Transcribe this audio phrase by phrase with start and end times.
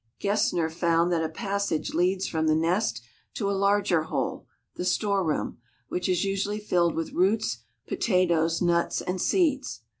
[0.19, 3.03] Gesner found that a passage leads from the nest
[3.35, 9.21] to a larger hole, the storeroom, which is usually filled with roots, potatoes, nuts, and
[9.21, 9.81] seeds.